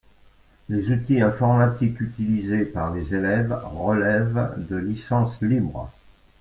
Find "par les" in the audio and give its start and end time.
2.65-3.13